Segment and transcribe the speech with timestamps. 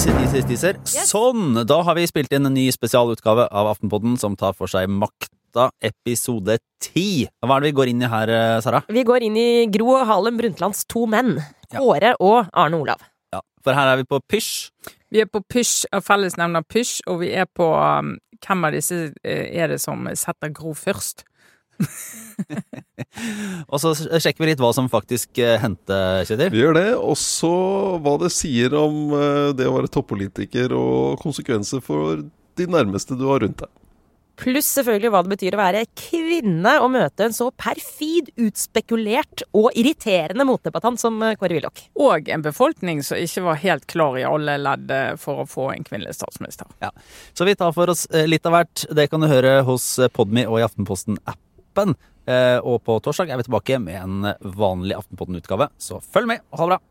[0.00, 0.78] teaser, teaser.
[0.86, 1.58] Sånn!
[1.68, 5.68] Da har vi spilt inn en ny spesialutgave av Aftenpodden som tar for seg Makta
[5.84, 7.28] episode 10.
[7.44, 8.80] Hva er det vi går inn i her, eh, Sara?
[8.88, 11.36] Vi går inn i Gro Harlem Brundtlands to menn.
[11.74, 13.04] Kåre og Arne Olav.
[13.34, 14.70] Ja, For her er vi på pysj.
[15.10, 19.12] Vi er på pysj, av fellesnevner pysj, og vi er på um, hvem av disse
[19.22, 21.26] eh, er det som setter Gro først?
[23.70, 26.50] Og så sjekker vi litt hva som faktisk eh, hendte, Kjetil.
[26.52, 26.88] Vi gjør det.
[26.98, 27.50] Også
[28.02, 32.24] hva det sier om eh, det å være toppolitiker og konsekvenser for
[32.58, 33.70] de nærmeste du har rundt deg.
[34.40, 39.68] Pluss selvfølgelig hva det betyr å være kvinne og møte en så perfid, utspekulert og
[39.76, 41.84] irriterende motdebattant som eh, Kåre Willoch.
[42.00, 44.90] Og en befolkning som ikke var helt klar i alle ledd
[45.20, 46.66] for å få en kvinnelig statsminister.
[46.82, 46.90] Ja.
[47.36, 48.88] Så vi tar for oss litt av hvert.
[48.90, 51.49] Det kan du høre hos Podmi og i Aftenposten-appen.
[52.30, 56.58] Eh, Og på torsdag er vi tilbake med en vanlig Aftenpodden-utgave, så følg med og
[56.58, 56.90] ha det bra!